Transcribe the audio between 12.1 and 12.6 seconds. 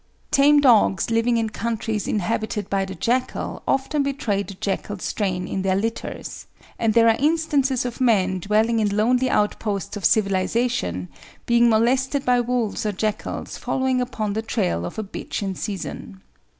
by